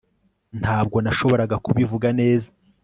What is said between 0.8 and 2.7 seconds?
nashoboraga kubivuga neza